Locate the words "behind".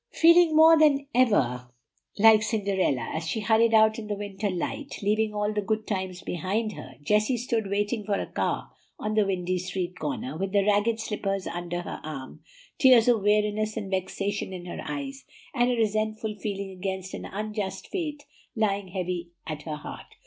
6.23-6.71